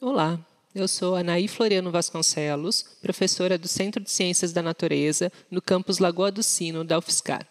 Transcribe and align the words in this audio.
Olá, 0.00 0.38
eu 0.72 0.86
sou 0.86 1.16
Anaí 1.16 1.48
Floriano 1.48 1.90
Vasconcelos, 1.90 2.84
professora 3.02 3.58
do 3.58 3.66
Centro 3.66 4.00
de 4.00 4.08
Ciências 4.08 4.52
da 4.52 4.62
Natureza, 4.62 5.32
no 5.50 5.60
campus 5.60 5.98
Lagoa 5.98 6.30
do 6.30 6.40
Sino, 6.40 6.84
da 6.84 6.98
UFSCar. 6.98 7.44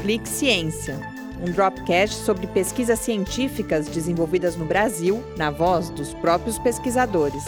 Clique 0.00 0.28
Ciência, 0.28 0.96
um 1.40 1.50
dropcast 1.50 2.14
sobre 2.14 2.46
pesquisas 2.46 3.00
científicas 3.00 3.88
desenvolvidas 3.88 4.54
no 4.54 4.66
Brasil, 4.66 5.20
na 5.36 5.50
voz 5.50 5.90
dos 5.90 6.14
próprios 6.14 6.60
pesquisadores. 6.60 7.42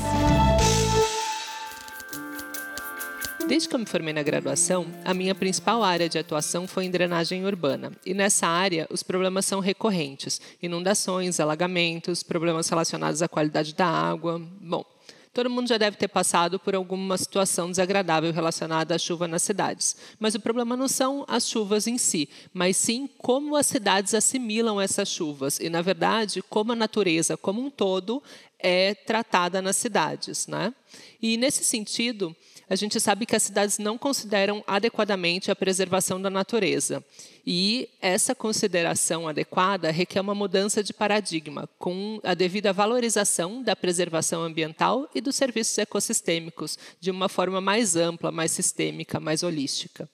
Desde 3.48 3.68
que 3.68 3.76
eu 3.76 3.78
me 3.78 3.86
formei 3.86 4.12
na 4.12 4.24
graduação, 4.24 4.86
a 5.04 5.14
minha 5.14 5.32
principal 5.32 5.80
área 5.80 6.08
de 6.08 6.18
atuação 6.18 6.66
foi 6.66 6.84
em 6.84 6.90
drenagem 6.90 7.46
urbana. 7.46 7.92
E 8.04 8.12
nessa 8.12 8.48
área, 8.48 8.88
os 8.90 9.04
problemas 9.04 9.46
são 9.46 9.60
recorrentes: 9.60 10.40
inundações, 10.60 11.38
alagamentos, 11.38 12.24
problemas 12.24 12.68
relacionados 12.68 13.22
à 13.22 13.28
qualidade 13.28 13.72
da 13.72 13.86
água. 13.86 14.42
Bom, 14.60 14.84
todo 15.32 15.48
mundo 15.48 15.68
já 15.68 15.78
deve 15.78 15.96
ter 15.96 16.08
passado 16.08 16.58
por 16.58 16.74
alguma 16.74 17.16
situação 17.16 17.70
desagradável 17.70 18.32
relacionada 18.32 18.96
à 18.96 18.98
chuva 18.98 19.28
nas 19.28 19.44
cidades. 19.44 19.94
Mas 20.18 20.34
o 20.34 20.40
problema 20.40 20.76
não 20.76 20.88
são 20.88 21.24
as 21.28 21.48
chuvas 21.48 21.86
em 21.86 21.98
si, 21.98 22.28
mas 22.52 22.76
sim 22.76 23.08
como 23.16 23.54
as 23.54 23.66
cidades 23.66 24.12
assimilam 24.12 24.80
essas 24.80 25.08
chuvas. 25.08 25.60
E, 25.60 25.70
na 25.70 25.82
verdade, 25.82 26.42
como 26.50 26.72
a 26.72 26.76
natureza 26.76 27.36
como 27.36 27.64
um 27.64 27.70
todo 27.70 28.20
é 28.58 28.92
tratada 28.92 29.62
nas 29.62 29.76
cidades. 29.76 30.48
Né? 30.48 30.74
E, 31.22 31.36
nesse 31.36 31.62
sentido, 31.62 32.34
a 32.68 32.74
gente 32.74 32.98
sabe 32.98 33.26
que 33.26 33.36
as 33.36 33.44
cidades 33.44 33.78
não 33.78 33.96
consideram 33.96 34.62
adequadamente 34.66 35.50
a 35.50 35.56
preservação 35.56 36.20
da 36.20 36.28
natureza. 36.28 37.04
E 37.46 37.88
essa 38.00 38.34
consideração 38.34 39.28
adequada 39.28 39.92
requer 39.92 40.20
uma 40.20 40.34
mudança 40.34 40.82
de 40.82 40.92
paradigma, 40.92 41.68
com 41.78 42.20
a 42.24 42.34
devida 42.34 42.72
valorização 42.72 43.62
da 43.62 43.76
preservação 43.76 44.42
ambiental 44.42 45.08
e 45.14 45.20
dos 45.20 45.36
serviços 45.36 45.78
ecossistêmicos, 45.78 46.76
de 47.00 47.10
uma 47.10 47.28
forma 47.28 47.60
mais 47.60 47.94
ampla, 47.94 48.32
mais 48.32 48.50
sistêmica, 48.50 49.20
mais 49.20 49.44
holística. 49.44 50.08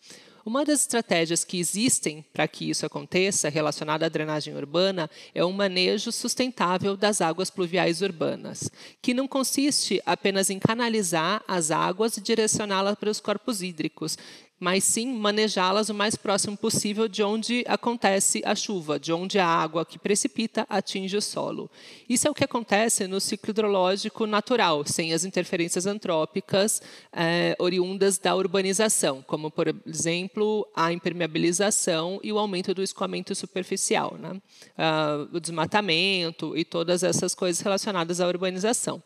Uma 0.44 0.64
das 0.64 0.80
estratégias 0.80 1.44
que 1.44 1.58
existem 1.58 2.24
para 2.32 2.48
que 2.48 2.68
isso 2.68 2.84
aconteça, 2.84 3.48
relacionada 3.48 4.06
à 4.06 4.08
drenagem 4.08 4.56
urbana, 4.56 5.08
é 5.32 5.44
o 5.44 5.52
manejo 5.52 6.10
sustentável 6.10 6.96
das 6.96 7.20
águas 7.20 7.48
pluviais 7.48 8.02
urbanas, 8.02 8.68
que 9.00 9.14
não 9.14 9.28
consiste 9.28 10.02
apenas 10.04 10.50
em 10.50 10.58
canalizar 10.58 11.44
as 11.46 11.70
águas 11.70 12.16
e 12.16 12.20
direcioná-las 12.20 12.96
para 12.96 13.10
os 13.10 13.20
corpos 13.20 13.62
hídricos, 13.62 14.18
mas 14.62 14.84
sim 14.84 15.12
manejá-las 15.12 15.88
o 15.88 15.94
mais 15.94 16.14
próximo 16.14 16.56
possível 16.56 17.08
de 17.08 17.20
onde 17.20 17.64
acontece 17.66 18.40
a 18.44 18.54
chuva, 18.54 18.96
de 18.96 19.12
onde 19.12 19.36
a 19.40 19.44
água 19.44 19.84
que 19.84 19.98
precipita 19.98 20.64
atinge 20.70 21.16
o 21.16 21.20
solo. 21.20 21.68
Isso 22.08 22.28
é 22.28 22.30
o 22.30 22.34
que 22.34 22.44
acontece 22.44 23.08
no 23.08 23.20
ciclo 23.20 23.50
hidrológico 23.50 24.24
natural, 24.24 24.86
sem 24.86 25.12
as 25.12 25.24
interferências 25.24 25.84
antrópicas 25.84 26.80
é, 27.12 27.56
oriundas 27.58 28.18
da 28.18 28.36
urbanização, 28.36 29.20
como, 29.26 29.50
por 29.50 29.66
exemplo, 29.84 30.64
a 30.76 30.92
impermeabilização 30.92 32.20
e 32.22 32.32
o 32.32 32.38
aumento 32.38 32.72
do 32.72 32.84
escoamento 32.84 33.34
superficial, 33.34 34.16
né? 34.16 34.40
ah, 34.78 35.26
o 35.32 35.40
desmatamento 35.40 36.56
e 36.56 36.64
todas 36.64 37.02
essas 37.02 37.34
coisas 37.34 37.60
relacionadas 37.60 38.20
à 38.20 38.28
urbanização. 38.28 39.02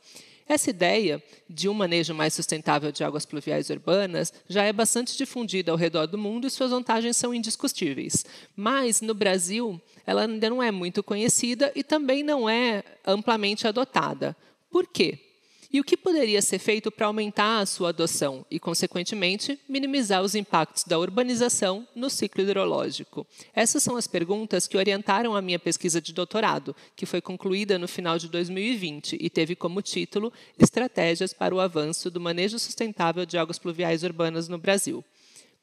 Essa 0.49 0.71
ideia 0.71 1.23
de 1.51 1.69
um 1.69 1.75
manejo 1.75 2.15
mais 2.15 2.33
sustentável 2.33 2.93
de 2.93 3.03
águas 3.03 3.27
pluviais 3.27 3.69
urbanas 3.69 4.33
já 4.49 4.63
é 4.63 4.73
bastante 4.73 5.17
difundida 5.17 5.73
ao 5.73 5.77
redor 5.77 6.07
do 6.07 6.17
mundo 6.17 6.47
e 6.47 6.51
suas 6.51 6.71
vantagens 6.71 7.17
são 7.17 7.35
indiscutíveis. 7.35 8.25
Mas, 8.55 9.01
no 9.01 9.13
Brasil, 9.13 9.81
ela 10.07 10.23
ainda 10.23 10.49
não 10.49 10.63
é 10.63 10.71
muito 10.71 11.03
conhecida 11.03 11.73
e 11.75 11.83
também 11.83 12.23
não 12.23 12.49
é 12.49 12.85
amplamente 13.05 13.67
adotada. 13.67 14.37
Por 14.71 14.87
quê? 14.87 15.26
E 15.73 15.81
o 15.81 15.85
que 15.85 15.97
poderia 15.97 16.41
ser 16.41 16.59
feito 16.59 16.91
para 16.91 17.07
aumentar 17.07 17.61
a 17.61 17.67
sua 17.67 17.89
adoção 17.89 18.47
e, 18.51 18.59
consequentemente, 18.59 19.59
minimizar 19.69 20.23
os 20.23 20.35
impactos 20.35 20.85
da 20.85 20.99
urbanização 20.99 21.87
no 21.95 22.09
ciclo 22.09 22.43
hidrológico? 22.43 23.27
Essas 23.55 23.83
são 23.83 23.97
as 23.97 24.07
perguntas 24.07 24.67
que 24.67 24.77
orientaram 24.77 25.35
a 25.35 25.43
minha 25.43 25.59
pesquisa 25.59 26.01
de 26.01 26.13
doutorado, 26.13 26.75
que 26.95 27.07
foi 27.07 27.21
concluída 27.21 27.79
no 27.79 27.89
final 27.89 28.19
de 28.19 28.29
2020 28.29 29.17
e 29.21 29.29
teve 29.29 29.57
como 29.57 29.83
título 29.83 30.33
Estratégias 30.59 31.33
para 31.33 31.55
o 31.55 31.61
avanço 31.61 32.11
do 32.11 32.21
manejo 32.21 32.59
sustentável 32.59 33.27
de 33.27 33.37
águas 33.37 33.59
pluviais 33.59 34.03
urbanas 34.03 34.49
no 34.49 34.59
Brasil. 34.59 35.05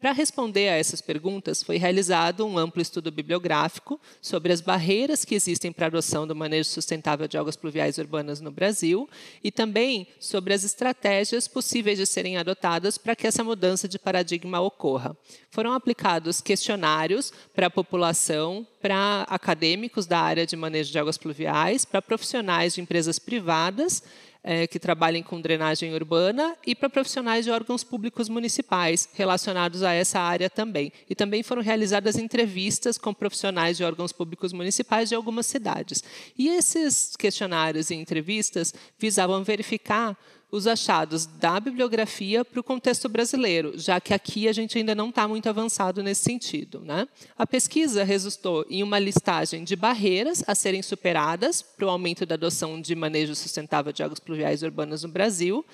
Para 0.03 0.11
responder 0.11 0.67
a 0.67 0.75
essas 0.75 0.99
perguntas, 0.99 1.63
foi 1.63 1.77
realizado 1.77 2.45
um 2.45 2.57
amplo 2.57 2.81
estudo 2.81 3.09
bibliográfico 3.09 3.97
sobre 4.21 4.51
as 4.51 4.59
barreiras 4.59 5.23
que 5.23 5.33
existem 5.33 5.71
para 5.71 5.85
a 5.85 5.87
adoção 5.87 6.27
do 6.27 6.35
manejo 6.35 6.67
sustentável 6.67 7.25
de 7.25 7.37
águas 7.37 7.55
pluviais 7.55 7.97
urbanas 7.97 8.41
no 8.41 8.51
Brasil 8.51 9.09
e 9.41 9.49
também 9.49 10.05
sobre 10.19 10.53
as 10.53 10.65
estratégias 10.65 11.47
possíveis 11.47 11.97
de 11.97 12.05
serem 12.05 12.35
adotadas 12.35 12.97
para 12.97 13.15
que 13.15 13.25
essa 13.25 13.45
mudança 13.45 13.87
de 13.87 13.97
paradigma 13.97 14.59
ocorra. 14.59 15.15
Foram 15.49 15.71
aplicados 15.71 16.41
questionários 16.41 17.31
para 17.55 17.67
a 17.67 17.71
população, 17.71 18.67
para 18.81 19.21
acadêmicos 19.29 20.05
da 20.05 20.19
área 20.19 20.45
de 20.45 20.57
manejo 20.57 20.91
de 20.91 20.99
águas 20.99 21.17
pluviais, 21.17 21.85
para 21.85 22.01
profissionais 22.01 22.75
de 22.75 22.81
empresas 22.81 23.19
privadas 23.19 24.03
é, 24.43 24.67
que 24.67 24.77
trabalhem 24.77 25.23
com 25.23 25.39
drenagem 25.39 25.93
urbana 25.93 26.55
e 26.65 26.75
para 26.75 26.89
profissionais 26.89 27.45
de 27.45 27.51
órgãos 27.51 27.83
públicos 27.83 28.27
municipais 28.27 29.07
relacionados 29.13 29.83
a 29.83 29.93
essa 29.93 30.19
área 30.19 30.49
também. 30.49 30.91
E 31.09 31.15
também 31.15 31.41
foram 31.41 31.61
realizadas 31.61 32.17
entrevistas 32.17 32.97
com 32.97 33.13
profissionais 33.13 33.77
de 33.77 33.83
órgãos 33.83 34.11
públicos 34.11 34.51
municipais 34.51 35.09
de 35.09 35.15
algumas 35.15 35.45
cidades. 35.45 36.03
E 36.37 36.49
esses 36.49 37.15
questionários 37.15 37.89
e 37.89 37.95
entrevistas 37.95 38.73
visavam 38.99 39.43
verificar 39.43 40.17
os 40.53 40.67
achados 40.67 41.25
da 41.25 41.59
bibliografia 41.59 42.45
para 42.45 42.59
o 42.59 42.63
contexto 42.63 43.09
brasileiro, 43.09 43.73
já 43.75 43.99
que 43.99 44.13
aqui 44.13 44.47
a 44.47 44.53
gente 44.53 44.77
ainda 44.77 44.93
não 44.93 45.09
está 45.09 45.27
muito 45.27 45.49
avançado 45.49 46.03
nesse 46.03 46.21
sentido. 46.21 46.79
Né? 46.81 47.07
A 47.35 47.47
pesquisa 47.47 48.03
resultou 48.03 48.63
em 48.69 48.83
uma 48.83 48.99
listagem 48.99 49.63
de 49.63 49.75
barreiras 49.75 50.43
a 50.45 50.53
serem 50.53 50.83
superadas 50.83 51.63
para 51.63 51.87
o 51.87 51.89
aumento 51.89 52.23
da 52.23 52.35
adoção 52.35 52.79
de 52.79 52.93
manejo 52.93 53.33
sustentável 53.33 53.91
de 53.91 54.03
águas 54.03 54.19
pluviais 54.19 54.61
urbanas 54.61 55.01
no 55.01 55.09
Brasil 55.09 55.65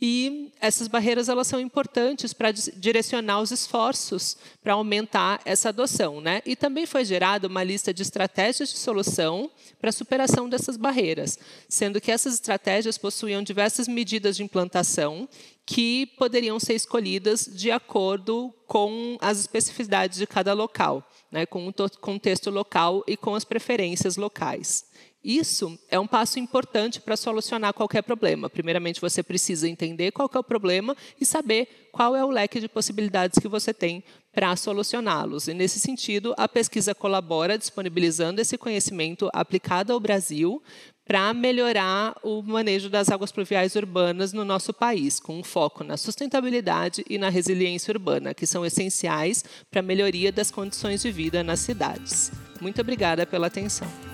e 0.00 0.52
essas 0.60 0.88
barreiras 0.88 1.28
elas 1.28 1.46
são 1.46 1.60
importantes 1.60 2.32
para 2.32 2.50
direcionar 2.50 3.40
os 3.40 3.50
esforços 3.50 4.36
para 4.62 4.74
aumentar 4.74 5.40
essa 5.44 5.68
adoção. 5.68 6.20
Né? 6.20 6.42
E 6.44 6.56
também 6.56 6.86
foi 6.86 7.04
gerada 7.04 7.48
uma 7.48 7.62
lista 7.62 7.92
de 7.92 8.02
estratégias 8.02 8.70
de 8.70 8.78
solução 8.78 9.50
para 9.80 9.90
a 9.90 9.92
superação 9.92 10.48
dessas 10.48 10.76
barreiras, 10.76 11.38
sendo 11.68 12.00
que 12.00 12.10
essas 12.10 12.34
estratégias 12.34 12.98
possuíam 12.98 13.42
diversas 13.42 13.88
medidas 13.88 14.36
de 14.36 14.42
implantação 14.42 15.28
que 15.66 16.06
poderiam 16.18 16.60
ser 16.60 16.74
escolhidas 16.74 17.48
de 17.50 17.70
acordo 17.70 18.52
com 18.66 19.16
as 19.20 19.40
especificidades 19.40 20.18
de 20.18 20.26
cada 20.26 20.52
local, 20.52 21.08
né, 21.30 21.46
com 21.46 21.66
o 21.66 21.72
contexto 22.00 22.50
local 22.50 23.02
e 23.06 23.16
com 23.16 23.34
as 23.34 23.44
preferências 23.44 24.16
locais. 24.16 24.84
Isso 25.24 25.78
é 25.88 25.98
um 25.98 26.06
passo 26.06 26.38
importante 26.38 27.00
para 27.00 27.16
solucionar 27.16 27.72
qualquer 27.72 28.02
problema. 28.02 28.50
Primeiramente, 28.50 29.00
você 29.00 29.22
precisa 29.22 29.66
entender 29.66 30.12
qual 30.12 30.30
é 30.34 30.38
o 30.38 30.44
problema 30.44 30.94
e 31.18 31.24
saber 31.24 31.88
qual 31.90 32.14
é 32.14 32.22
o 32.22 32.28
leque 32.28 32.60
de 32.60 32.68
possibilidades 32.68 33.38
que 33.38 33.48
você 33.48 33.72
tem 33.72 34.04
para 34.34 34.54
solucioná-los. 34.54 35.48
E, 35.48 35.54
nesse 35.54 35.80
sentido, 35.80 36.34
a 36.36 36.46
pesquisa 36.46 36.94
colabora 36.94 37.56
disponibilizando 37.56 38.40
esse 38.40 38.58
conhecimento 38.58 39.30
aplicado 39.32 39.94
ao 39.94 40.00
Brasil 40.00 40.62
para 41.06 41.32
melhorar 41.32 42.14
o 42.22 42.42
manejo 42.42 42.90
das 42.90 43.10
águas 43.10 43.32
pluviais 43.32 43.74
urbanas 43.76 44.32
no 44.32 44.44
nosso 44.44 44.72
país, 44.74 45.20
com 45.20 45.38
um 45.38 45.44
foco 45.44 45.84
na 45.84 45.96
sustentabilidade 45.96 47.04
e 47.08 47.16
na 47.16 47.28
resiliência 47.28 47.92
urbana, 47.92 48.34
que 48.34 48.46
são 48.46 48.64
essenciais 48.64 49.44
para 49.70 49.80
a 49.80 49.82
melhoria 49.82 50.32
das 50.32 50.50
condições 50.50 51.02
de 51.02 51.10
vida 51.10 51.42
nas 51.42 51.60
cidades. 51.60 52.32
Muito 52.60 52.80
obrigada 52.80 53.26
pela 53.26 53.46
atenção. 53.46 54.13